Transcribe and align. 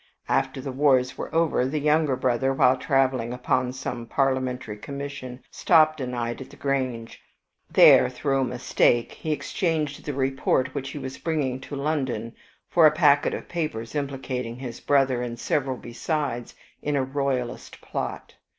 After 0.29 0.61
the 0.61 0.71
wars 0.71 1.15
were 1.15 1.31
over, 1.31 1.63
the 1.63 1.77
younger 1.79 2.15
brother, 2.15 2.51
while 2.53 2.75
traveling 2.75 3.33
upon 3.33 3.71
some 3.71 4.07
parliamentary 4.07 4.77
commission, 4.77 5.43
stopped 5.51 6.01
a 6.01 6.07
night 6.07 6.41
at 6.41 6.49
the 6.49 6.55
Grange. 6.55 7.21
There, 7.71 8.09
through 8.09 8.41
a 8.41 8.43
mistake, 8.43 9.11
he 9.11 9.31
exchanged 9.31 10.03
the 10.03 10.13
report 10.15 10.73
which 10.73 10.89
he 10.89 10.97
was 10.97 11.19
bringing 11.19 11.59
to 11.59 11.75
London 11.75 12.33
for 12.67 12.87
a 12.87 12.91
packet 12.91 13.35
of 13.35 13.47
papers 13.47 13.93
implicating 13.93 14.55
his 14.55 14.79
brother 14.79 15.21
and 15.21 15.39
several 15.39 15.77
besides 15.77 16.55
in 16.81 16.95
a 16.95 17.03
royalist 17.03 17.79
plot. 17.79 18.33